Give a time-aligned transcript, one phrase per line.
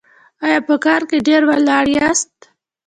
[0.45, 2.33] ایا په کار کې ډیر ولاړ یاست؟